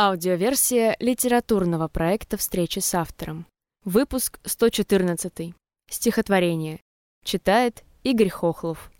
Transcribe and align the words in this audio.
Аудиоверсия 0.00 0.94
литературного 1.00 1.88
проекта 1.88 2.36
«Встречи 2.36 2.78
с 2.78 2.94
автором». 2.94 3.46
Выпуск 3.84 4.38
114. 4.44 5.52
Стихотворение. 5.90 6.78
Читает 7.24 7.82
Игорь 8.04 8.28
Хохлов. 8.28 8.92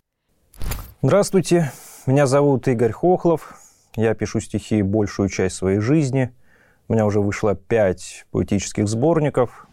Здравствуйте, 1.01 1.71
меня 2.05 2.27
зовут 2.27 2.67
Игорь 2.67 2.91
Хохлов. 2.91 3.57
Я 3.95 4.13
пишу 4.13 4.41
стихи 4.41 4.81
большую 4.81 5.29
часть 5.29 5.55
своей 5.55 5.79
жизни. 5.79 6.33
У 6.89 6.93
меня 6.93 7.05
уже 7.05 7.21
вышло 7.21 7.55
пять 7.55 8.25
поэтических 8.31 8.89
сборников. 8.89 9.67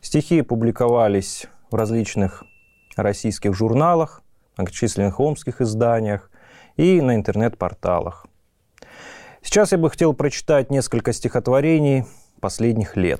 Стихи 0.00 0.40
публиковались 0.40 1.46
в 1.70 1.74
различных 1.74 2.42
российских 2.96 3.52
журналах, 3.54 4.22
многочисленных 4.56 5.20
омских 5.20 5.60
изданиях 5.60 6.30
и 6.78 7.02
на 7.02 7.16
интернет-порталах. 7.16 8.26
Сейчас 9.50 9.72
я 9.72 9.78
бы 9.78 9.88
хотел 9.88 10.12
прочитать 10.12 10.70
несколько 10.70 11.14
стихотворений 11.14 12.04
последних 12.38 12.98
лет. 12.98 13.18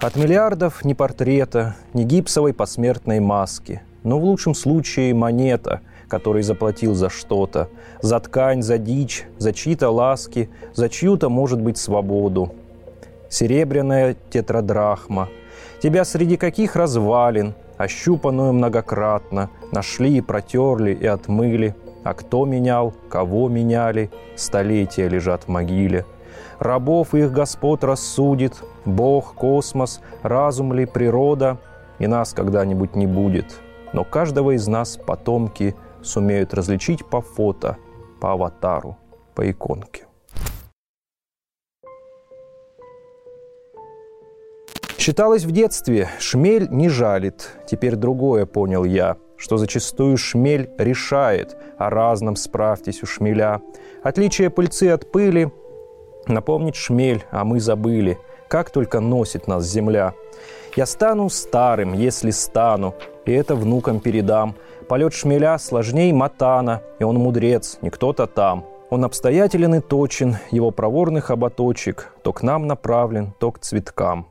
От 0.00 0.14
миллиардов 0.14 0.84
ни 0.84 0.94
портрета, 0.94 1.74
ни 1.92 2.04
гипсовой 2.04 2.54
посмертной 2.54 3.18
маски, 3.18 3.82
но 4.04 4.20
в 4.20 4.24
лучшем 4.24 4.54
случае 4.54 5.14
монета, 5.14 5.80
который 6.06 6.44
заплатил 6.44 6.94
за 6.94 7.10
что-то, 7.10 7.68
за 8.00 8.20
ткань, 8.20 8.62
за 8.62 8.78
дичь, 8.78 9.24
за 9.38 9.52
чьи-то 9.52 9.90
ласки, 9.90 10.50
за 10.74 10.88
чью-то, 10.88 11.28
может 11.28 11.60
быть, 11.60 11.76
свободу. 11.76 12.54
Серебряная 13.28 14.14
тетрадрахма. 14.30 15.28
Тебя 15.82 16.04
среди 16.04 16.36
каких 16.36 16.76
развалин, 16.76 17.56
ощупанную 17.76 18.52
многократно, 18.52 19.50
нашли 19.72 20.18
и 20.18 20.20
протерли 20.20 20.92
и 20.92 21.06
отмыли. 21.06 21.74
А 22.02 22.12
кто 22.12 22.44
менял, 22.44 22.92
кого 23.08 23.48
меняли, 23.48 24.10
столетия 24.36 25.08
лежат 25.08 25.44
в 25.44 25.48
могиле. 25.48 26.04
Рабов 26.58 27.14
их 27.14 27.32
господ 27.32 27.82
рассудит, 27.82 28.62
Бог, 28.84 29.34
космос, 29.34 30.00
разум 30.22 30.72
ли, 30.72 30.86
природа, 30.86 31.58
и 31.98 32.06
нас 32.06 32.32
когда-нибудь 32.32 32.94
не 32.94 33.06
будет. 33.06 33.60
Но 33.92 34.04
каждого 34.04 34.52
из 34.54 34.66
нас 34.66 34.96
потомки 34.96 35.74
сумеют 36.02 36.52
различить 36.52 37.06
по 37.06 37.20
фото, 37.20 37.78
по 38.20 38.32
аватару, 38.32 38.96
по 39.34 39.50
иконке. 39.50 40.06
Считалось 45.04 45.44
в 45.44 45.50
детстве, 45.50 46.08
шмель 46.18 46.66
не 46.70 46.88
жалит. 46.88 47.50
Теперь 47.66 47.94
другое 47.94 48.46
понял 48.46 48.84
я, 48.84 49.18
что 49.36 49.58
зачастую 49.58 50.16
шмель 50.16 50.70
решает, 50.78 51.58
о 51.76 51.90
разном 51.90 52.36
справьтесь 52.36 53.02
у 53.02 53.06
шмеля. 53.06 53.60
Отличие 54.02 54.48
пыльцы 54.48 54.84
от 54.88 55.12
пыли 55.12 55.52
напомнить 56.26 56.76
шмель, 56.76 57.22
а 57.30 57.44
мы 57.44 57.60
забыли, 57.60 58.18
как 58.48 58.70
только 58.70 59.00
носит 59.00 59.46
нас 59.46 59.66
земля. 59.66 60.14
Я 60.74 60.86
стану 60.86 61.28
старым, 61.28 61.92
если 61.92 62.30
стану, 62.30 62.94
и 63.26 63.32
это 63.32 63.56
внукам 63.56 64.00
передам. 64.00 64.54
Полет 64.88 65.12
шмеля 65.12 65.58
сложней 65.58 66.14
матана, 66.14 66.80
и 66.98 67.04
он 67.04 67.16
мудрец, 67.16 67.76
не 67.82 67.90
кто-то 67.90 68.26
там. 68.26 68.64
Он 68.88 69.04
обстоятелен 69.04 69.74
и 69.74 69.80
точен, 69.80 70.38
его 70.50 70.70
проворный 70.70 71.20
хоботочек 71.20 72.10
то 72.22 72.32
к 72.32 72.42
нам 72.42 72.66
направлен, 72.66 73.34
то 73.38 73.52
к 73.52 73.58
цветкам. 73.58 74.28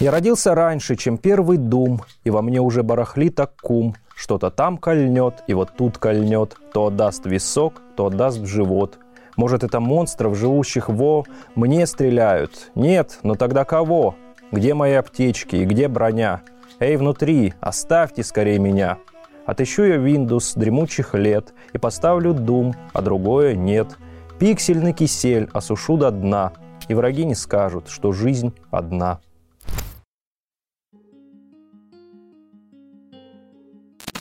Я 0.00 0.10
родился 0.10 0.54
раньше, 0.54 0.96
чем 0.96 1.18
первый 1.18 1.58
дум, 1.58 2.00
и 2.24 2.30
во 2.30 2.40
мне 2.40 2.58
уже 2.58 2.82
барахлит 2.82 3.38
кум. 3.60 3.94
Что-то 4.16 4.50
там 4.50 4.78
кольнет, 4.78 5.44
и 5.46 5.52
вот 5.52 5.76
тут 5.76 5.98
кольнет, 5.98 6.56
то 6.72 6.86
отдаст 6.86 7.26
висок, 7.26 7.82
то 7.96 8.06
отдаст 8.06 8.38
в 8.38 8.46
живот. 8.46 8.98
Может, 9.36 9.62
это 9.62 9.78
монстров, 9.78 10.38
живущих 10.38 10.88
во... 10.88 11.24
Мне 11.54 11.86
стреляют. 11.86 12.70
Нет, 12.74 13.18
но 13.22 13.34
тогда 13.34 13.66
кого? 13.66 14.14
Где 14.50 14.72
мои 14.72 14.94
аптечки 14.94 15.56
и 15.56 15.66
где 15.66 15.86
броня? 15.86 16.40
Эй, 16.78 16.96
внутри, 16.96 17.52
оставьте 17.60 18.22
скорее 18.22 18.58
меня. 18.58 18.96
Отыщу 19.44 19.82
я 19.82 19.96
Windows 19.96 20.58
дремучих 20.58 21.14
лет 21.14 21.52
и 21.74 21.78
поставлю 21.78 22.32
Doom, 22.32 22.74
а 22.94 23.02
другое 23.02 23.54
нет. 23.54 23.98
Пиксельный 24.38 24.94
кисель 24.94 25.50
осушу 25.52 25.98
до 25.98 26.10
дна, 26.10 26.52
и 26.88 26.94
враги 26.94 27.26
не 27.26 27.34
скажут, 27.34 27.88
что 27.88 28.12
жизнь 28.12 28.54
одна. 28.70 29.20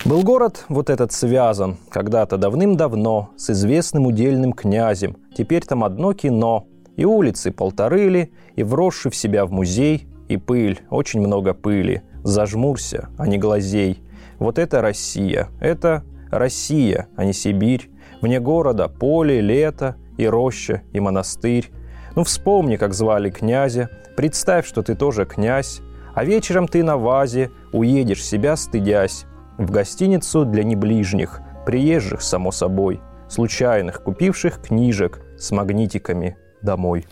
Был 0.09 0.23
город 0.23 0.65
вот 0.69 0.89
этот 0.89 1.11
связан 1.11 1.77
когда-то 1.91 2.37
давным-давно 2.37 3.29
с 3.37 3.51
известным 3.51 4.07
удельным 4.07 4.53
князем. 4.53 5.17
Теперь 5.37 5.63
там 5.63 5.83
одно 5.83 6.13
кино. 6.13 6.65
И 6.95 7.05
улицы 7.05 7.51
полторы 7.51 8.09
ли, 8.09 8.33
и 8.55 8.63
вросший 8.63 9.11
в 9.11 9.15
себя 9.15 9.45
в 9.45 9.51
музей, 9.51 10.07
и 10.27 10.37
пыль, 10.37 10.79
очень 10.89 11.19
много 11.19 11.53
пыли. 11.53 12.01
Зажмурся, 12.23 13.09
а 13.19 13.27
не 13.27 13.37
глазей. 13.37 14.01
Вот 14.39 14.57
это 14.57 14.81
Россия. 14.81 15.49
Это 15.61 16.03
Россия, 16.31 17.07
а 17.15 17.23
не 17.23 17.33
Сибирь. 17.33 17.91
Вне 18.19 18.39
города 18.39 18.87
поле, 18.87 19.41
лето, 19.41 19.95
и 20.17 20.25
роща, 20.25 20.81
и 20.91 20.99
монастырь. 20.99 21.69
Ну 22.15 22.23
вспомни, 22.23 22.77
как 22.77 22.95
звали 22.95 23.29
князя. 23.29 23.91
Представь, 24.17 24.65
что 24.65 24.81
ты 24.81 24.95
тоже 24.95 25.25
князь. 25.27 25.81
А 26.15 26.25
вечером 26.25 26.67
ты 26.67 26.83
на 26.83 26.97
вазе 26.97 27.51
уедешь 27.71 28.25
себя 28.25 28.55
стыдясь 28.55 29.27
в 29.59 29.71
гостиницу 29.71 30.45
для 30.45 30.63
неближних, 30.63 31.41
приезжих, 31.65 32.21
само 32.21 32.51
собой, 32.51 33.01
случайных, 33.27 34.01
купивших 34.01 34.61
книжек 34.61 35.21
с 35.37 35.51
магнитиками 35.51 36.37
домой. 36.61 37.05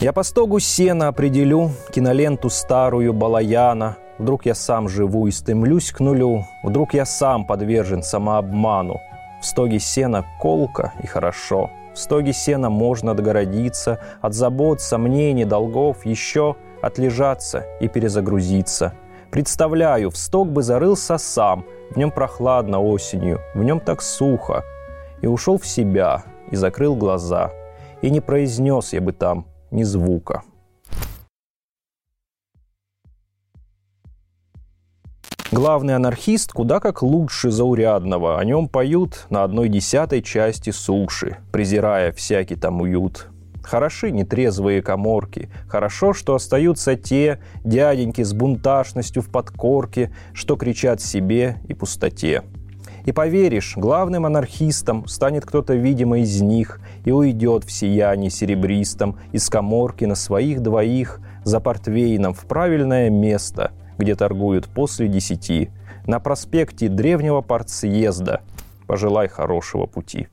Я 0.00 0.12
по 0.12 0.22
стогу 0.22 0.58
сена 0.58 1.08
определю 1.08 1.70
киноленту 1.92 2.50
старую 2.50 3.12
Балаяна. 3.12 3.96
Вдруг 4.18 4.46
я 4.46 4.54
сам 4.54 4.88
живу 4.88 5.26
и 5.26 5.30
стремлюсь 5.30 5.92
к 5.92 6.00
нулю. 6.00 6.44
Вдруг 6.62 6.94
я 6.94 7.04
сам 7.04 7.46
подвержен 7.46 8.02
самообману. 8.02 9.00
В 9.40 9.46
стоге 9.46 9.78
сена 9.78 10.24
колка 10.40 10.92
и 11.02 11.06
хорошо. 11.06 11.70
В 11.94 11.98
стоге 11.98 12.32
сена 12.32 12.70
можно 12.70 13.12
отгородиться 13.12 14.00
от 14.20 14.34
забот, 14.34 14.80
сомнений, 14.80 15.44
долгов, 15.44 16.04
еще 16.04 16.56
отлежаться 16.86 17.64
и 17.80 17.88
перезагрузиться. 17.88 18.94
Представляю, 19.30 20.10
в 20.10 20.16
сток 20.16 20.48
бы 20.48 20.62
зарылся 20.62 21.18
сам, 21.18 21.64
в 21.90 21.96
нем 21.96 22.10
прохладно 22.10 22.80
осенью, 22.80 23.40
в 23.54 23.62
нем 23.62 23.80
так 23.80 24.02
сухо. 24.02 24.62
И 25.20 25.26
ушел 25.26 25.58
в 25.58 25.66
себя, 25.66 26.22
и 26.50 26.56
закрыл 26.56 26.94
глаза, 26.94 27.50
и 28.02 28.10
не 28.10 28.20
произнес 28.20 28.92
я 28.92 29.00
бы 29.00 29.12
там 29.12 29.46
ни 29.70 29.82
звука. 29.82 30.42
Главный 35.50 35.94
анархист 35.94 36.52
куда 36.52 36.80
как 36.80 37.02
лучше 37.02 37.50
заурядного. 37.50 38.40
О 38.40 38.44
нем 38.44 38.68
поют 38.68 39.26
на 39.30 39.44
одной 39.44 39.68
десятой 39.68 40.20
части 40.20 40.70
суши, 40.70 41.38
презирая 41.52 42.12
всякий 42.12 42.56
там 42.56 42.80
уют. 42.80 43.28
Хороши 43.64 44.10
нетрезвые 44.10 44.82
коморки. 44.82 45.48
Хорошо, 45.66 46.12
что 46.12 46.34
остаются 46.34 46.96
те 46.96 47.40
дяденьки 47.64 48.22
с 48.22 48.34
бунташностью 48.34 49.22
в 49.22 49.30
подкорке, 49.30 50.14
что 50.34 50.56
кричат 50.56 51.00
себе 51.00 51.56
и 51.66 51.72
пустоте. 51.72 52.42
И 53.06 53.12
поверишь, 53.12 53.74
главным 53.76 54.26
анархистом 54.26 55.06
станет 55.06 55.46
кто-то, 55.46 55.74
видимо, 55.74 56.20
из 56.20 56.40
них, 56.42 56.78
и 57.06 57.10
уйдет 57.10 57.64
в 57.64 57.72
сиянии 57.72 58.28
серебристом 58.28 59.18
из 59.32 59.48
коморки 59.48 60.04
на 60.04 60.14
своих 60.14 60.60
двоих 60.60 61.20
за 61.42 61.58
портвейном 61.58 62.34
в 62.34 62.44
правильное 62.46 63.08
место, 63.08 63.72
где 63.96 64.14
торгуют 64.14 64.66
после 64.66 65.08
десяти, 65.08 65.70
на 66.06 66.20
проспекте 66.20 66.88
древнего 66.88 67.40
партсъезда. 67.40 68.42
Пожелай 68.86 69.28
хорошего 69.28 69.86
пути. 69.86 70.28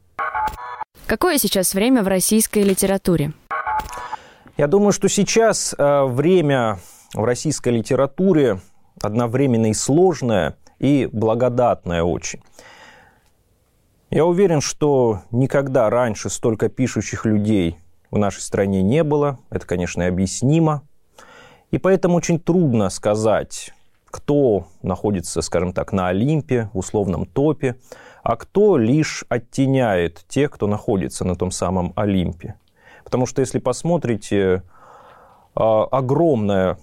Какое 1.05 1.37
сейчас 1.37 1.73
время 1.73 2.03
в 2.03 2.07
российской 2.07 2.63
литературе? 2.63 3.33
Я 4.57 4.67
думаю, 4.67 4.91
что 4.91 5.09
сейчас 5.09 5.73
э, 5.77 6.03
время 6.05 6.79
в 7.13 7.23
российской 7.23 7.69
литературе 7.69 8.59
одновременно 9.01 9.67
и 9.67 9.73
сложное, 9.73 10.55
и 10.79 11.09
благодатное 11.11 12.03
очень. 12.03 12.41
Я 14.09 14.25
уверен, 14.25 14.61
что 14.61 15.21
никогда 15.31 15.89
раньше 15.89 16.29
столько 16.29 16.69
пишущих 16.69 17.25
людей 17.25 17.77
в 18.11 18.17
нашей 18.17 18.41
стране 18.41 18.81
не 18.81 19.03
было. 19.03 19.39
Это, 19.49 19.65
конечно, 19.65 20.05
объяснимо. 20.05 20.83
И 21.71 21.77
поэтому 21.77 22.15
очень 22.17 22.39
трудно 22.39 22.89
сказать, 22.89 23.73
кто 24.07 24.67
находится, 24.83 25.41
скажем 25.41 25.71
так, 25.71 25.93
на 25.93 26.09
Олимпе, 26.09 26.69
в 26.73 26.79
условном 26.79 27.25
топе 27.25 27.77
а 28.23 28.35
кто 28.35 28.77
лишь 28.77 29.25
оттеняет 29.29 30.25
тех, 30.27 30.51
кто 30.51 30.67
находится 30.67 31.25
на 31.25 31.35
том 31.35 31.51
самом 31.51 31.93
Олимпе. 31.95 32.55
Потому 33.03 33.25
что 33.25 33.41
если 33.41 33.59
посмотрите, 33.59 34.63
огромная 35.55 36.77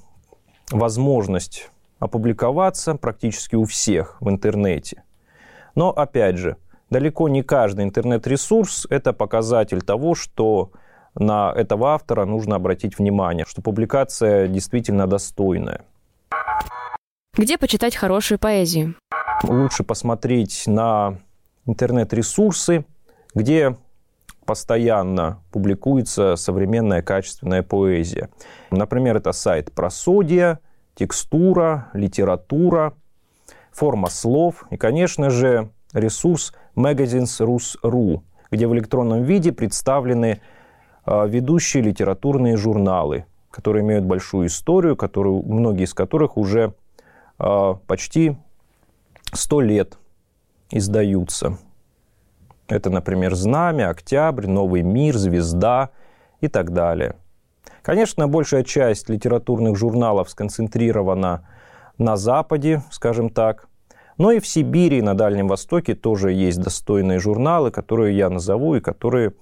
возможность 0.71 1.71
опубликоваться 2.01 2.95
практически 2.95 3.57
у 3.57 3.65
всех 3.65 4.17
в 4.21 4.29
интернете. 4.29 5.03
Но, 5.75 5.91
опять 5.91 6.37
же, 6.37 6.57
далеко 6.91 7.29
не 7.29 7.43
каждый 7.43 7.85
интернет-ресурс– 7.85 8.87
это 8.91 9.13
показатель 9.13 9.81
того, 9.81 10.15
что 10.15 10.71
на 11.15 11.53
этого 11.57 11.95
автора 11.95 12.25
нужно 12.25 12.57
обратить 12.57 12.99
внимание, 12.99 13.45
что 13.49 13.63
публикация 13.63 14.49
действительно 14.49 15.07
достойная. 15.07 15.83
Где 17.35 17.59
почитать 17.59 17.97
хорошую 17.97 18.39
поэзию? 18.39 18.95
Лучше 19.45 19.85
посмотреть 19.85 20.65
на 20.67 21.19
интернет-ресурсы, 21.69 22.85
где 23.35 23.77
постоянно 24.47 25.43
публикуется 25.53 26.35
современная 26.37 27.03
качественная 27.03 27.63
поэзия. 27.63 28.31
Например, 28.71 29.19
это 29.19 29.33
сайт 29.33 29.71
Просодия, 29.73 30.61
текстура, 30.95 31.91
литература, 31.93 32.95
форма 33.71 34.09
слов 34.09 34.65
и, 34.71 34.79
конечно 34.79 35.29
же, 35.29 35.69
ресурс 35.93 36.55
Magazines.rus.ru, 36.75 38.23
где 38.51 38.67
в 38.67 38.75
электронном 38.75 39.23
виде 39.23 39.53
представлены 39.53 40.41
а, 41.05 41.27
ведущие 41.27 41.83
литературные 41.83 42.57
журналы, 42.57 43.27
которые 43.51 43.85
имеют 43.85 44.07
большую 44.07 44.47
историю, 44.47 44.97
которые, 44.97 45.43
многие 45.43 45.85
из 45.85 45.93
которых 45.93 46.39
уже 46.39 46.73
а, 47.39 47.75
почти 47.75 48.39
сто 49.35 49.61
лет 49.61 49.99
издаются. 50.71 51.59
Это, 52.69 52.91
например, 52.91 53.35
«Знамя», 53.35 53.89
«Октябрь», 53.89 54.47
«Новый 54.47 54.83
мир», 54.83 55.17
«Звезда» 55.17 55.91
и 56.41 56.49
так 56.49 56.73
далее. 56.73 57.17
Конечно, 57.83 58.29
большая 58.29 58.65
часть 58.65 59.09
литературных 59.09 59.77
журналов 59.77 60.29
сконцентрирована 60.29 61.49
на 61.97 62.17
Западе, 62.17 62.83
скажем 62.91 63.31
так. 63.31 63.69
Но 64.19 64.33
и 64.33 64.41
в 64.41 64.47
Сибири 64.47 64.99
и 64.99 65.03
на 65.03 65.15
Дальнем 65.15 65.49
Востоке 65.49 65.95
тоже 65.95 66.33
есть 66.33 66.61
достойные 66.61 67.19
журналы, 67.19 67.71
которые 67.71 68.17
я 68.17 68.29
назову 68.29 68.75
и 68.75 68.81
которые 68.81 69.33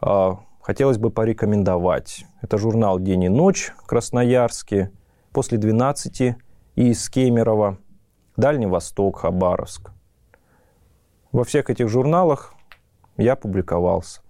э, 0.00 0.30
хотелось 0.62 0.98
бы 0.98 1.10
порекомендовать. 1.10 2.24
Это 2.40 2.56
журнал 2.56 2.98
«День 2.98 3.24
и 3.24 3.28
ночь» 3.28 3.72
Красноярске, 3.86 4.90
после 5.32 5.58
12 5.58 6.20
и 6.20 6.34
из 6.76 7.10
Кемерово, 7.10 7.78
Дальний 8.36 8.66
Восток, 8.66 9.18
Хабаровск. 9.18 9.90
Во 11.36 11.44
всех 11.44 11.68
этих 11.68 11.90
журналах 11.90 12.54
я 13.18 13.36
публиковался. 13.36 14.22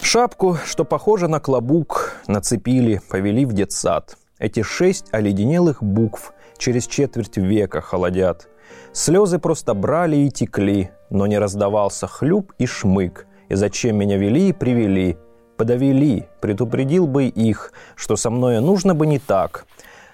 Шапку, 0.00 0.56
что 0.64 0.84
похоже 0.84 1.26
на 1.26 1.40
клобук, 1.40 2.14
нацепили, 2.28 3.00
повели 3.10 3.44
в 3.44 3.54
детсад. 3.54 4.16
Эти 4.38 4.62
шесть 4.62 5.12
оледенелых 5.12 5.82
букв 5.82 6.32
через 6.58 6.86
четверть 6.86 7.38
века 7.38 7.80
холодят. 7.80 8.48
Слезы 8.92 9.40
просто 9.40 9.74
брали 9.74 10.18
и 10.18 10.30
текли, 10.30 10.92
но 11.10 11.26
не 11.26 11.38
раздавался 11.38 12.06
хлюп 12.06 12.52
и 12.56 12.66
шмык. 12.66 13.26
И 13.48 13.56
зачем 13.56 13.96
меня 13.96 14.16
вели 14.16 14.50
и 14.50 14.52
привели? 14.52 15.18
Подовели, 15.56 16.28
предупредил 16.40 17.08
бы 17.08 17.24
их, 17.24 17.72
что 17.96 18.14
со 18.14 18.30
мною 18.30 18.62
нужно 18.62 18.94
бы 18.94 19.08
не 19.08 19.18
так. 19.18 19.66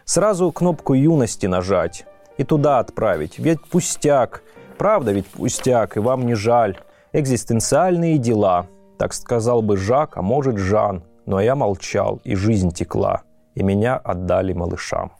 Сразу 0.08 0.50
кнопку 0.52 0.94
юности 0.94 1.44
нажать 1.46 2.06
и 2.38 2.42
туда 2.42 2.78
отправить, 2.78 3.38
ведь 3.38 3.60
пустяк. 3.68 4.42
Правда 4.78 5.12
ведь 5.12 5.26
пустяк, 5.26 5.98
и 5.98 6.00
вам 6.00 6.24
не 6.24 6.34
жаль. 6.34 6.78
Экзистенциальные 7.12 8.16
дела– 8.16 8.66
так 8.98 9.12
сказал 9.12 9.60
бы 9.60 9.76
Жак, 9.76 10.16
а 10.16 10.22
может 10.22 10.56
Жан, 10.56 11.02
но 11.26 11.40
я 11.40 11.54
молчал, 11.54 12.22
и 12.24 12.34
жизнь 12.34 12.70
текла, 12.70 13.20
и 13.54 13.62
меня 13.62 13.96
отдали 13.96 14.54
малышам. 14.54 15.12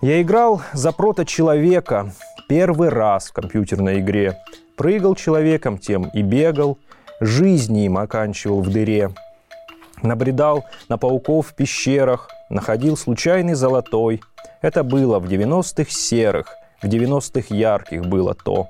Я 0.00 0.22
играл 0.22 0.62
за 0.72 0.92
прото-человека 0.92 2.12
первый 2.48 2.88
раз 2.88 3.28
в 3.28 3.32
компьютерной 3.34 4.00
игре. 4.00 4.38
Прыгал 4.78 5.14
человеком 5.14 5.76
тем 5.76 6.08
и 6.08 6.22
бегал, 6.22 6.78
жизни 7.20 7.84
им 7.84 7.98
оканчивал 7.98 8.62
в 8.62 8.70
дыре. 8.70 9.10
Набредал 10.02 10.64
на 10.88 10.98
пауков 10.98 11.48
в 11.48 11.54
пещерах, 11.54 12.28
находил 12.48 12.96
случайный 12.96 13.54
золотой. 13.54 14.20
Это 14.62 14.82
было 14.82 15.18
в 15.18 15.26
90-х 15.26 15.90
серых, 15.90 16.54
в 16.82 16.86
90-х 16.86 17.54
ярких 17.54 18.06
было 18.06 18.34
то. 18.34 18.68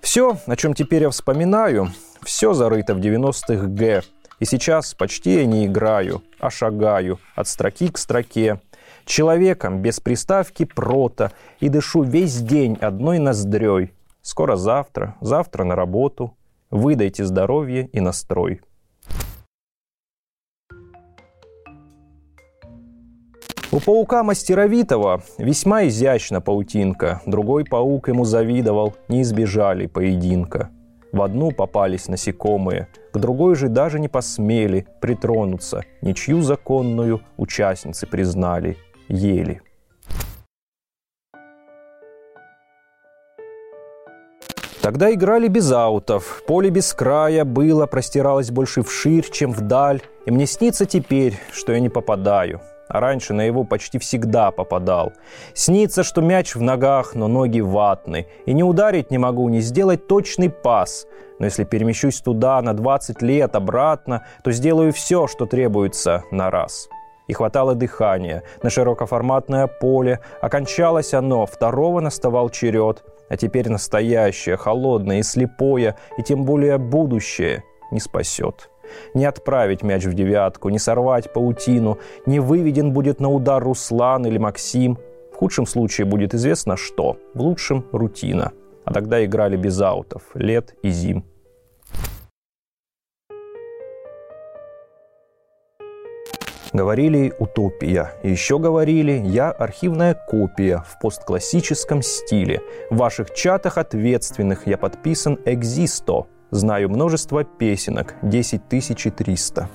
Все, 0.00 0.36
о 0.46 0.56
чем 0.56 0.74
теперь 0.74 1.02
я 1.02 1.10
вспоминаю, 1.10 1.88
все 2.22 2.52
зарыто 2.52 2.94
в 2.94 2.98
90-х 2.98 3.66
Г. 3.66 4.02
И 4.38 4.44
сейчас 4.44 4.94
почти 4.94 5.36
я 5.36 5.46
не 5.46 5.66
играю, 5.66 6.22
а 6.38 6.50
шагаю 6.50 7.18
от 7.34 7.48
строки 7.48 7.88
к 7.88 7.98
строке. 7.98 8.60
Человеком 9.04 9.80
без 9.80 10.00
приставки 10.00 10.64
прото 10.64 11.32
и 11.60 11.68
дышу 11.68 12.02
весь 12.02 12.40
день 12.40 12.76
одной 12.80 13.18
ноздрёй. 13.18 13.92
Скоро 14.22 14.56
завтра, 14.56 15.16
завтра 15.20 15.64
на 15.64 15.74
работу. 15.74 16.34
Выдайте 16.70 17.24
здоровье 17.24 17.86
и 17.86 18.00
настрой. 18.00 18.60
У 23.78 23.80
паука 23.80 24.24
мастеровитого 24.24 25.22
весьма 25.38 25.86
изящна 25.86 26.40
паутинка. 26.40 27.22
Другой 27.26 27.64
паук 27.64 28.08
ему 28.08 28.24
завидовал, 28.24 28.94
не 29.06 29.22
избежали 29.22 29.86
поединка. 29.86 30.70
В 31.12 31.22
одну 31.22 31.52
попались 31.52 32.08
насекомые, 32.08 32.88
к 33.12 33.18
другой 33.18 33.54
же 33.54 33.68
даже 33.68 34.00
не 34.00 34.08
посмели 34.08 34.88
притронуться, 35.00 35.84
ничью 36.02 36.42
законную 36.42 37.20
участницы 37.36 38.08
признали, 38.08 38.76
ели. 39.06 39.62
Тогда 44.82 45.12
играли 45.14 45.46
без 45.46 45.70
аутов, 45.70 46.42
поле 46.48 46.70
без 46.70 46.92
края 46.92 47.44
было, 47.44 47.86
простиралось 47.86 48.50
больше 48.50 48.82
вширь, 48.82 49.30
чем 49.30 49.52
вдаль, 49.52 50.02
и 50.26 50.32
мне 50.32 50.46
снится 50.46 50.84
теперь, 50.84 51.38
что 51.52 51.72
я 51.72 51.78
не 51.78 51.90
попадаю– 51.90 52.60
а 52.88 53.00
раньше 53.00 53.34
на 53.34 53.42
его 53.42 53.64
почти 53.64 53.98
всегда 53.98 54.50
попадал. 54.50 55.12
Снится, 55.54 56.02
что 56.02 56.20
мяч 56.20 56.54
в 56.54 56.62
ногах, 56.62 57.14
но 57.14 57.28
ноги 57.28 57.60
ватны. 57.60 58.26
И 58.46 58.52
не 58.52 58.64
ударить 58.64 59.10
не 59.10 59.18
могу, 59.18 59.48
не 59.48 59.60
сделать 59.60 60.06
точный 60.06 60.50
пас. 60.50 61.06
Но 61.38 61.44
если 61.44 61.64
перемещусь 61.64 62.20
туда 62.20 62.60
на 62.62 62.74
20 62.74 63.22
лет 63.22 63.54
обратно, 63.54 64.24
то 64.42 64.50
сделаю 64.50 64.92
все, 64.92 65.26
что 65.26 65.46
требуется 65.46 66.24
на 66.30 66.50
раз. 66.50 66.88
И 67.28 67.34
хватало 67.34 67.74
дыхания 67.74 68.42
на 68.62 68.70
широкоформатное 68.70 69.66
поле. 69.66 70.20
Окончалось 70.40 71.12
оно, 71.12 71.44
второго 71.46 72.00
наставал 72.00 72.48
черед. 72.48 73.04
А 73.28 73.36
теперь 73.36 73.68
настоящее, 73.68 74.56
холодное 74.56 75.18
и 75.18 75.22
слепое, 75.22 75.96
и 76.16 76.22
тем 76.22 76.44
более 76.46 76.78
будущее 76.78 77.62
не 77.90 78.00
спасет. 78.00 78.70
Не 79.14 79.24
отправить 79.24 79.82
мяч 79.82 80.04
в 80.04 80.14
девятку, 80.14 80.68
не 80.68 80.78
сорвать 80.78 81.32
паутину, 81.32 81.98
не 82.26 82.40
выведен 82.40 82.92
будет 82.92 83.20
на 83.20 83.28
удар 83.28 83.62
Руслан 83.62 84.26
или 84.26 84.38
Максим. 84.38 84.98
В 85.32 85.36
худшем 85.36 85.66
случае 85.66 86.06
будет 86.06 86.34
известно 86.34 86.76
что, 86.76 87.16
в 87.34 87.40
лучшем– 87.40 87.86
рутина. 87.92 88.52
А 88.84 88.92
тогда 88.92 89.24
играли 89.24 89.56
без 89.56 89.80
аутов, 89.80 90.22
лет 90.34 90.74
и 90.82 90.90
зим. 90.90 91.24
Говорили 96.72 97.32
«утопия». 97.38 98.12
Еще 98.22 98.58
говорили 98.58 99.12
«я 99.12 99.50
архивная 99.50 100.14
копия 100.14 100.84
в 100.86 101.00
постклассическом 101.00 102.02
стиле. 102.02 102.60
В 102.90 102.96
ваших 102.98 103.32
чатах 103.32 103.78
ответственных 103.78 104.66
я 104.66 104.76
подписан 104.76 105.38
«экзисто». 105.46 106.26
Знаю 106.50 106.88
множество 106.88 107.44
песенок, 107.44 108.14
10300. 108.22 109.68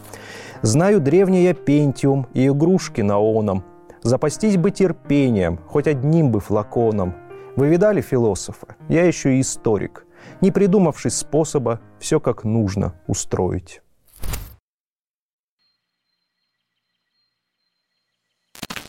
Знаю 0.64 1.00
древнее 1.00 1.54
Пентиум 1.54 2.28
и 2.34 2.48
игрушки 2.48 3.02
на 3.02 3.20
оном. 3.20 3.64
Запастись 4.02 4.58
бы 4.58 4.72
терпением, 4.72 5.60
хоть 5.68 5.88
одним 5.88 6.32
бы 6.32 6.40
флаконом. 6.40 7.14
Вы 7.56 7.68
видали 7.68 8.02
философа? 8.02 8.76
Я 8.90 9.06
еще 9.06 9.38
и 9.38 9.42
историк, 9.42 10.08
не 10.42 10.50
придумавший 10.50 11.12
способа 11.12 11.80
все 12.00 12.20
как 12.20 12.44
нужно 12.44 12.96
устроить. 13.06 13.82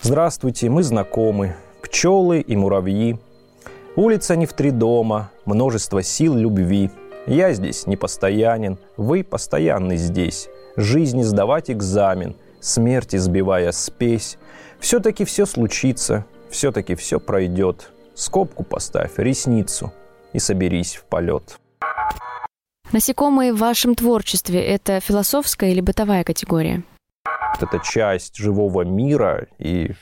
Здравствуйте, 0.00 0.70
мы 0.70 0.82
знакомы. 0.82 1.54
Пчелы 1.82 2.40
и 2.40 2.56
муравьи. 2.56 3.18
Улица 3.94 4.36
не 4.36 4.46
в 4.46 4.54
три 4.54 4.70
дома, 4.70 5.30
множество 5.44 6.02
сил 6.02 6.34
любви– 6.34 6.90
я 7.26 7.52
здесь 7.52 7.86
непостоянен, 7.86 8.78
вы 8.96 9.24
постоянны 9.24 9.96
здесь. 9.96 10.48
Жизни 10.76 11.22
сдавать 11.22 11.70
экзамен, 11.70 12.36
смерти 12.60 13.16
сбивая 13.16 13.72
спесь. 13.72 14.38
Все-таки 14.78 15.24
все 15.24 15.46
случится, 15.46 16.26
все-таки 16.50 16.94
все 16.94 17.18
пройдет. 17.18 17.90
Скобку 18.14 18.62
поставь, 18.62 19.12
ресницу 19.18 19.92
и 20.32 20.38
соберись 20.38 20.96
в 20.96 21.04
полет. 21.04 21.58
Насекомые 22.92 23.52
в 23.52 23.58
вашем 23.58 23.94
творчестве– 23.94 24.64
это 24.66 25.00
философская 25.00 25.70
или 25.70 25.80
бытовая 25.80 26.22
категория? 26.22 26.84
Это 27.60 27.80
часть 27.80 28.36
живого 28.36 28.82
мира, 28.82 29.46
и 29.58 29.92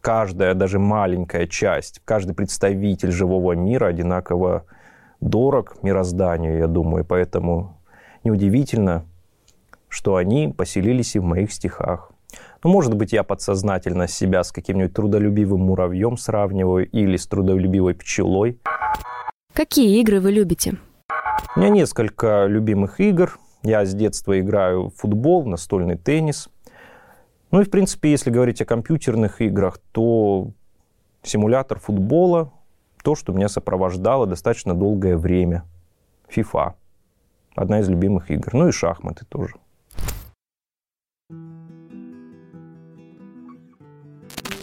каждая, 0.00 0.54
даже 0.54 0.78
маленькая 0.78 1.46
часть, 1.46 2.00
каждый 2.04 2.34
представитель 2.34 3.12
живого 3.12 3.52
мира 3.52 3.86
одинаково 3.86 4.64
дорог 5.22 5.82
мирозданию, 5.82 6.58
я 6.58 6.66
думаю. 6.66 7.04
Поэтому 7.04 7.78
неудивительно, 8.24 9.06
что 9.88 10.16
они 10.16 10.48
поселились 10.48 11.16
и 11.16 11.18
в 11.18 11.24
моих 11.24 11.52
стихах. 11.52 12.12
Ну, 12.64 12.70
может 12.70 12.94
быть, 12.94 13.12
я 13.12 13.22
подсознательно 13.22 14.06
себя 14.06 14.44
с 14.44 14.52
каким-нибудь 14.52 14.94
трудолюбивым 14.94 15.62
муравьем 15.62 16.16
сравниваю 16.16 16.88
или 16.88 17.16
с 17.16 17.26
трудолюбивой 17.26 17.94
пчелой. 17.94 18.58
Какие 19.52 20.00
игры 20.00 20.20
вы 20.20 20.32
любите? 20.32 20.76
У 21.56 21.60
меня 21.60 21.70
несколько 21.70 22.46
любимых 22.46 23.00
игр. 23.00 23.38
Я 23.62 23.84
с 23.84 23.94
детства 23.94 24.38
играю 24.40 24.88
в 24.88 24.94
футбол, 24.94 25.44
настольный 25.44 25.96
теннис. 25.96 26.48
Ну 27.50 27.60
и, 27.60 27.64
в 27.64 27.70
принципе, 27.70 28.10
если 28.10 28.30
говорить 28.30 28.62
о 28.62 28.64
компьютерных 28.64 29.40
играх, 29.40 29.78
то 29.92 30.52
симулятор 31.22 31.78
футбола, 31.78 32.52
то, 33.02 33.14
что 33.14 33.32
меня 33.32 33.48
сопровождало 33.48 34.26
достаточно 34.26 34.74
долгое 34.74 35.16
время. 35.16 35.64
FIFA. 36.34 36.74
Одна 37.54 37.80
из 37.80 37.88
любимых 37.88 38.30
игр. 38.30 38.54
Ну 38.54 38.68
и 38.68 38.72
шахматы 38.72 39.24
тоже. 39.28 39.54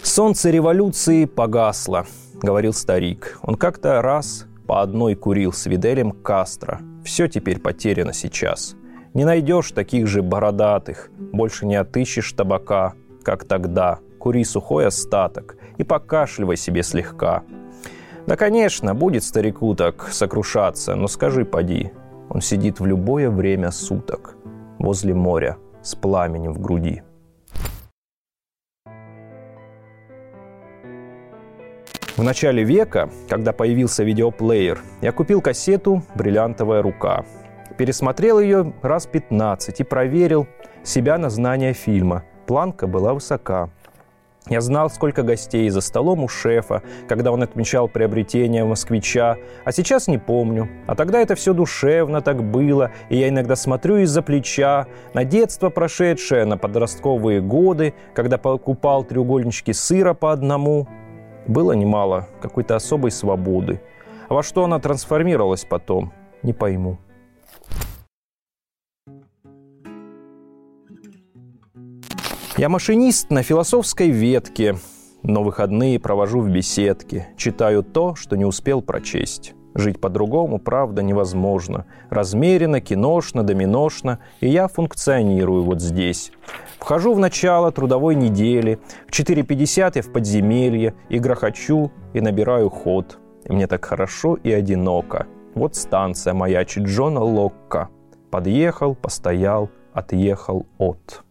«Солнце 0.02 0.50
революции 0.50 1.26
погасло»,— 1.26 2.06
говорил 2.42 2.74
старик. 2.74 3.40
Он 3.44 3.56
как-то 3.56 4.02
раз 4.02 4.48
по 4.66 4.82
одной 4.82 5.16
курил 5.16 5.54
с 5.54 5.66
Виделем 5.66 6.12
Кастро. 6.12 6.82
Все 7.04 7.28
теперь 7.28 7.60
потеряно 7.60 8.14
сейчас. 8.14 8.76
Не 9.14 9.26
найдешь 9.26 9.72
таких 9.72 10.08
же 10.08 10.22
бородатых, 10.22 11.10
больше 11.18 11.66
не 11.66 11.76
отыщешь 11.76 12.32
табака, 12.34 12.94
как 13.24 13.46
тогда. 13.46 14.00
Кури 14.20 14.44
сухой 14.44 14.88
остаток 14.88 15.58
и 15.78 15.84
покашливай 15.84 16.58
себе 16.58 16.84
слегка. 16.84 17.44
Да, 18.30 18.36
конечно, 18.36 18.94
будет 18.94 19.24
старику 19.24 19.74
так 19.74 20.10
сокрушаться, 20.12 20.94
но 20.94 21.08
скажи, 21.08 21.46
поди, 21.46 21.92
он 22.30 22.42
сидит 22.42 22.80
в 22.80 22.86
любое 22.86 23.28
время 23.28 23.72
суток 23.72 24.36
возле 24.78 25.16
моря 25.16 25.58
с 25.82 25.96
пламенем 25.96 26.54
в 26.54 26.62
груди. 26.62 27.02
В 32.18 32.22
начале 32.22 32.64
века, 32.64 33.10
когда 33.28 33.52
появился 33.52 34.04
видеоплеер, 34.04 34.80
я 35.02 35.12
купил 35.12 35.42
кассету 35.42 36.04
«Бриллиантовая 36.14 36.84
рука». 36.84 37.26
Пересмотрел 37.80 38.40
ее 38.40 38.76
раз 38.84 39.08
15 39.08 39.80
и 39.80 39.84
проверил 39.84 40.48
себя 40.84 41.18
на 41.18 41.32
знание 41.32 41.74
фильма. 41.74 42.26
Планка 42.46 42.86
была 42.86 43.16
высока. 43.16 43.72
Я 44.48 44.62
знал, 44.62 44.90
сколько 44.90 45.22
гостей 45.22 45.70
за 45.70 45.82
столом 45.82 46.24
у 46.24 46.28
шефа, 46.28 46.82
когда 47.08 47.32
он 47.32 47.44
отмечал 47.44 47.88
приобретение 47.88 48.64
москвича, 48.64 49.38
а 49.64 49.72
сейчас 49.72 50.08
не 50.08 50.18
помню. 50.18 50.70
А 50.88 50.96
тогда 50.96 51.20
это 51.20 51.36
все 51.36 51.54
душевно 51.54 52.22
так 52.22 52.44
было, 52.44 52.92
и 53.10 53.18
я 53.18 53.30
иногда 53.30 53.56
смотрю 53.56 53.98
из-за 53.98 54.22
плеча 54.22 54.88
на 55.14 55.24
детство 55.24 55.70
прошедшее, 55.70 56.46
на 56.46 56.58
подростковые 56.58 57.42
годы, 57.42 57.94
когда 58.16 58.38
покупал 58.38 59.04
треугольнички 59.04 59.74
сыра 59.74 60.14
по 60.14 60.32
одному, 60.32 60.88
было 61.46 61.74
немало 61.74 62.28
какой-то 62.42 62.76
особой 62.76 63.12
свободы. 63.12 63.82
А 64.30 64.34
во 64.34 64.44
что 64.44 64.64
она 64.64 64.80
трансформировалась 64.80 65.66
потом, 65.66 66.14
не 66.44 66.54
пойму. 66.54 66.98
Я 72.60 72.68
машинист 72.68 73.30
на 73.30 73.42
философской 73.42 74.10
ветке, 74.10 74.76
но 75.24 75.44
выходные 75.44 75.98
провожу 75.98 76.42
в 76.42 76.50
беседке, 76.50 77.30
читаю 77.38 77.84
то, 77.84 78.16
что 78.16 78.36
не 78.36 78.44
успел 78.44 78.82
прочесть. 78.82 79.54
Жить 79.76 80.02
по-другому, 80.02 80.60
правда, 80.60 81.02
невозможно. 81.02 81.86
Размеренно, 82.10 82.82
киношно, 82.82 83.44
доминошно, 83.44 84.20
и 84.42 84.50
я 84.50 84.68
функционирую 84.68 85.64
вот 85.64 85.80
здесь. 85.80 86.34
Вхожу 86.80 87.14
в 87.14 87.20
начало 87.20 87.72
трудовой 87.72 88.16
недели, 88.16 88.78
в 89.08 89.12
4.50 89.18 89.92
я 89.96 90.02
в 90.02 90.12
подземелье, 90.12 90.96
и 91.08 91.18
грохочу, 91.18 91.94
и 92.12 92.20
набираю 92.20 92.70
ход. 92.70 93.20
И 93.46 93.54
мне 93.54 93.68
так 93.68 93.86
хорошо 93.86 94.36
и 94.36 94.52
одиноко. 94.52 95.28
Вот 95.56 95.78
станция 95.78 96.34
маячит 96.34 96.84
Джона 96.84 97.22
Локка. 97.22 97.88
Подъехал, 98.30 98.96
постоял, 98.96 99.70
отъехал 99.94 100.66
от. 100.78 101.24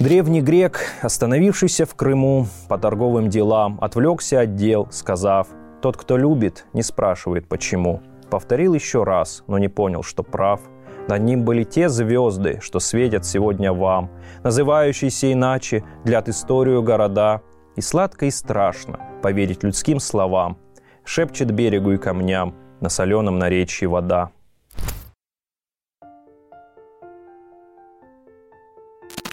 Древний 0.00 0.40
грек, 0.40 0.80
остановившийся 1.02 1.84
в 1.84 1.94
Крыму 1.94 2.46
по 2.68 2.78
торговым 2.78 3.28
делам, 3.28 3.76
отвлекся 3.82 4.40
от 4.40 4.54
дел, 4.54 4.88
сказав, 4.90 5.48
«Тот, 5.82 5.98
кто 5.98 6.16
любит, 6.16 6.64
не 6.72 6.82
спрашивает, 6.82 7.46
почему». 7.46 8.00
Повторил 8.30 8.72
еще 8.72 9.04
раз, 9.04 9.44
но 9.46 9.58
не 9.58 9.68
понял, 9.68 10.02
что 10.02 10.22
прав. 10.22 10.62
Над 11.06 11.20
ним 11.22 11.44
были 11.44 11.64
те 11.64 11.90
звезды, 11.90 12.60
что 12.62 12.80
светят 12.80 13.26
сегодня 13.26 13.74
вам, 13.74 14.10
называющиеся 14.42 15.34
иначе, 15.34 15.84
длят 16.06 16.30
историю 16.30 16.82
города. 16.82 17.42
И 17.76 17.82
сладко 17.82 18.24
и 18.24 18.30
страшно 18.30 18.98
поверить 19.22 19.62
людским 19.62 20.00
словам, 20.00 20.56
шепчет 21.04 21.50
берегу 21.50 21.92
и 21.92 21.98
камням 21.98 22.54
на 22.80 22.88
соленом 22.88 23.38
наречии 23.38 23.84
вода. 23.84 24.30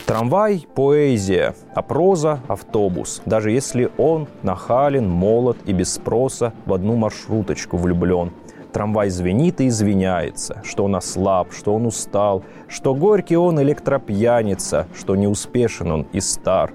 Трамвай– 0.08 0.66
поэзия, 0.76 1.54
а 1.76 1.82
проза– 1.84 2.40
автобус, 2.48 3.22
даже 3.26 3.52
если 3.52 3.92
он 3.98 4.28
нахален, 4.42 5.10
молод 5.10 5.58
и 5.66 5.74
без 5.74 5.94
спроса 5.94 6.54
в 6.66 6.74
одну 6.74 6.96
маршруточку 6.96 7.78
влюблен– 7.78 8.32
Трамвай 8.72 9.10
звенит 9.10 9.60
и 9.60 9.68
извиняется, 9.68 10.62
что 10.64 10.86
он 10.86 10.96
ослаб, 10.96 11.52
что 11.52 11.74
он 11.76 11.86
устал, 11.86 12.44
что 12.68 12.94
горький 12.94 13.36
он 13.36 13.62
электропьяница, 13.62 14.88
что 14.98 15.16
неуспешен 15.16 15.92
он 15.92 16.08
и 16.14 16.22
стар, 16.22 16.72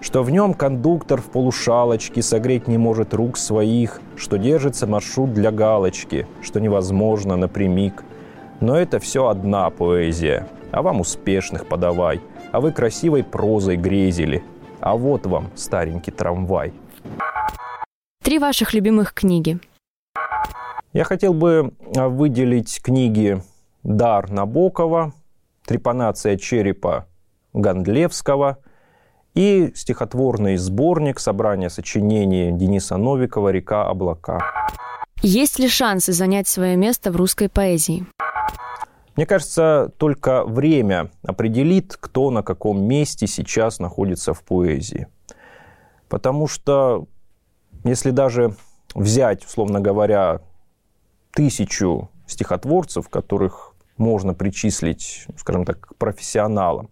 что 0.00 0.24
в 0.24 0.30
нем 0.30 0.54
кондуктор 0.54 1.20
в 1.20 1.26
полушалочке 1.26 2.22
согреть 2.22 2.66
не 2.66 2.78
может 2.78 3.14
рук 3.14 3.36
своих, 3.36 4.00
что 4.16 4.36
держится 4.36 4.88
маршрут 4.88 5.32
для 5.32 5.52
галочки, 5.52 6.26
что 6.42 6.60
невозможно 6.60 7.36
напрямик. 7.36 8.02
Но 8.60 8.76
это 8.76 8.98
все 8.98 9.28
одна 9.28 9.70
поэзия, 9.70 10.48
а 10.72 10.82
вам 10.82 11.00
успешных 11.00 11.66
подавай, 11.66 12.20
а 12.54 12.60
вы 12.60 12.72
красивой 12.72 13.24
прозой 13.24 13.76
грезили, 13.76 14.42
а 14.80 14.96
вот 14.96 15.26
вам 15.26 15.50
старенький 15.56 16.12
трамвай. 16.12 16.72
Три 18.22 18.38
ваших 18.38 18.72
любимых 18.74 19.12
книги– 19.12 19.58
я 20.94 21.02
хотел 21.02 21.34
бы 21.34 21.72
а, 21.96 22.08
выделить 22.08 22.80
книги 22.80 23.42
«Дар 23.82 24.30
Набокова», 24.30 25.12
«Трепанация 25.66 26.36
черепа» 26.36 27.08
Гандлевского 27.52 28.58
и 29.34 29.72
стихотворный 29.74 30.56
сборник 30.56 31.18
собрания 31.18 31.68
сочинений 31.68 32.52
Дениса 32.52 32.96
Новикова 32.96 33.48
«Река 33.48 33.88
облака». 33.88 34.38
Есть 35.20 35.58
ли 35.58 35.68
шансы 35.68 36.12
занять 36.12 36.46
свое 36.46 36.76
место 36.76 37.10
в 37.10 37.16
русской 37.16 37.48
поэзии? 37.48 38.06
Мне 39.16 39.26
кажется, 39.26 39.92
только 39.96 40.44
время 40.44 41.10
определит, 41.22 41.96
кто 41.98 42.30
на 42.30 42.42
каком 42.42 42.82
месте 42.84 43.26
сейчас 43.26 43.78
находится 43.78 44.34
в 44.34 44.42
поэзии. 44.42 45.06
Потому 46.08 46.48
что 46.48 47.06
если 47.84 48.10
даже 48.10 48.56
взять, 48.94 49.44
условно 49.44 49.80
говоря, 49.80 50.40
тысячу 51.32 52.10
стихотворцев, 52.26 53.08
которых 53.08 53.74
можно 53.96 54.34
причислить, 54.34 55.26
скажем 55.36 55.64
так, 55.64 55.80
к 55.80 55.94
профессионалам, 55.96 56.88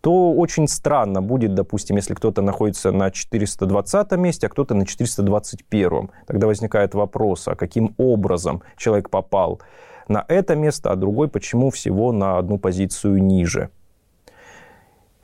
то 0.00 0.32
очень 0.32 0.68
странно 0.68 1.20
будет, 1.20 1.54
допустим, 1.54 1.96
если 1.96 2.14
кто-то 2.14 2.40
находится 2.40 2.92
на 2.92 3.10
420 3.10 4.12
месте, 4.12 4.46
а 4.46 4.50
кто-то 4.50 4.74
на 4.74 4.86
421. 4.86 6.10
Тогда 6.26 6.46
возникает 6.46 6.94
вопрос, 6.94 7.48
а 7.48 7.56
каким 7.56 7.94
образом 7.98 8.62
человек 8.76 9.10
попал 9.10 9.60
на 10.08 10.24
это 10.28 10.56
место, 10.56 10.90
а 10.90 10.96
другой 10.96 11.28
почему 11.28 11.70
всего 11.70 12.12
на 12.12 12.38
одну 12.38 12.58
позицию 12.58 13.22
ниже. 13.22 13.70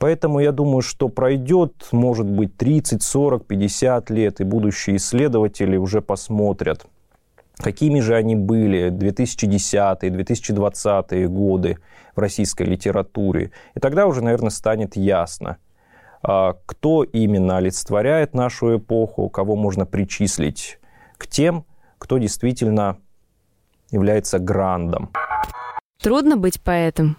Поэтому 0.03 0.41
я 0.41 0.51
думаю, 0.51 0.81
что 0.81 1.07
пройдет, 1.07 1.87
может 1.93 2.29
быть, 2.29 2.57
30, 2.57 3.01
40, 3.01 3.45
50 3.45 4.09
лет, 4.09 4.41
и 4.41 4.43
будущие 4.43 4.97
исследователи 4.97 5.77
уже 5.77 6.01
посмотрят, 6.01 6.85
какими 7.55 8.01
же 8.01 8.15
они 8.15 8.35
были 8.35 8.91
2010-2020 8.91 11.27
годы 11.27 11.77
в 12.15 12.19
российской 12.19 12.63
литературе. 12.63 13.51
И 13.75 13.79
тогда 13.79 14.05
уже, 14.05 14.21
наверное, 14.21 14.49
станет 14.49 14.97
ясно, 14.97 15.55
а, 16.21 16.57
кто 16.65 17.03
именно 17.03 17.55
олицетворяет 17.55 18.33
нашу 18.33 18.75
эпоху, 18.77 19.29
кого 19.29 19.55
можно 19.55 19.85
причислить 19.85 20.79
к 21.17 21.27
тем, 21.27 21.63
кто 21.97 22.17
действительно 22.17 22.97
является 23.93 24.39
грандом. 24.39 25.11
Трудно 25.99 26.35
быть 26.35 26.61
поэтом? 26.61 27.15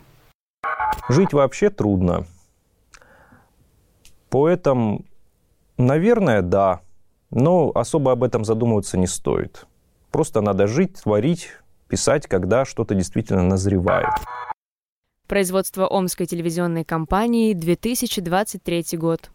Жить 1.09 1.33
вообще 1.33 1.71
трудно. 1.71 2.27
Поэтом, 4.29 5.07
наверное, 5.79 6.43
да. 6.43 6.81
Но 7.31 7.71
особо 7.75 8.13
об 8.13 8.23
этом 8.23 8.45
задумываться 8.45 8.99
не 8.99 9.07
стоит. 9.07 9.67
Просто 10.11 10.41
надо 10.41 10.67
жить, 10.67 11.03
творить, 11.03 11.51
писать, 11.89 12.27
когда 12.27 12.65
что-то 12.65 12.95
действительно 12.95 13.43
назревает. 13.43 14.11
Производство 15.27 15.87
Омской 15.87 16.27
телевизионной 16.27 16.85
компании, 16.85 17.55
2023 17.55 18.99
год. 18.99 19.31